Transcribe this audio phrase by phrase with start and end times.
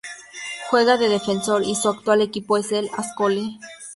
[0.71, 3.59] Juega de defensor y su actual equipo es el Ascoli.